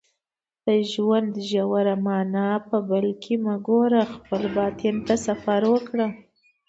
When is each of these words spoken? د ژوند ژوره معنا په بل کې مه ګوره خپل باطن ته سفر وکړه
د 0.65 0.67
ژوند 0.91 1.33
ژوره 1.49 1.95
معنا 2.05 2.49
په 2.69 2.77
بل 2.89 3.05
کې 3.21 3.33
مه 3.43 3.55
ګوره 3.67 4.03
خپل 4.15 4.41
باطن 4.57 4.95
ته 5.07 5.15
سفر 5.27 5.61
وکړه 5.73 6.07